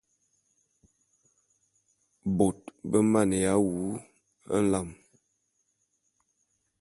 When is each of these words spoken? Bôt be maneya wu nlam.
Bôt 2.37 2.57
be 2.89 2.97
maneya 3.11 3.53
wu 3.67 3.81
nlam. 4.63 4.87